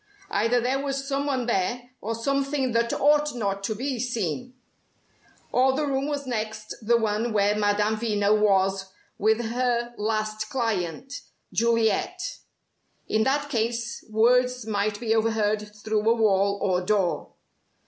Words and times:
Either 0.31 0.59
there 0.59 0.79
was 0.79 1.07
someone 1.07 1.45
there, 1.45 1.91
or 2.01 2.15
something 2.15 2.71
that 2.71 2.91
ought 2.91 3.35
not 3.35 3.63
to 3.63 3.75
be 3.75 3.99
seen; 3.99 4.55
or 5.51 5.73
the 5.73 5.85
room 5.85 6.07
was 6.07 6.25
next 6.25 6.73
the 6.81 6.97
one 6.97 7.31
where 7.31 7.53
Madame 7.55 7.95
Veno 7.97 8.35
was 8.35 8.85
with 9.19 9.51
her 9.51 9.93
"last 9.99 10.49
client" 10.49 11.21
Juliet! 11.53 12.39
In 13.07 13.25
that 13.25 13.51
case, 13.51 14.03
words 14.09 14.65
might 14.65 14.99
be 14.99 15.13
overheard 15.13 15.71
through 15.83 16.09
a 16.09 16.15
wall 16.15 16.57
or 16.63 16.81
door. 16.83 17.27